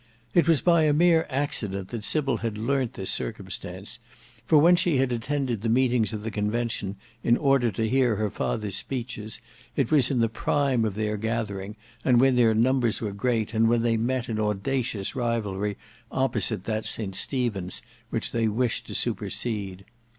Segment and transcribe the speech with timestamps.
[0.33, 3.99] It was by a mere accident that Sybil had learnt this circumstance,
[4.47, 8.31] for when she had attended the meetings of the Convention in order to hear her
[8.31, 9.41] father's speeches,
[9.75, 13.69] it was in the prime of their gathering and when their numbers were great, and
[13.69, 15.77] when they met in audacious rivalry
[16.11, 19.85] opposite that St Stephen's which they wished to supersede.